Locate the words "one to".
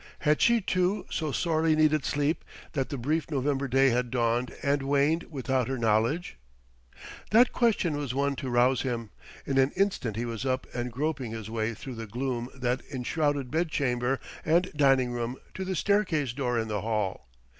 8.15-8.49